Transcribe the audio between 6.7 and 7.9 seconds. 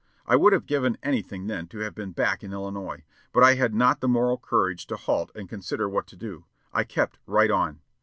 I kept right on.